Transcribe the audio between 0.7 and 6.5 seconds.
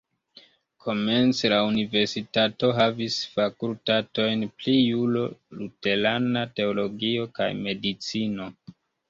Komence la universitato havis fakultatojn pri juro, luterana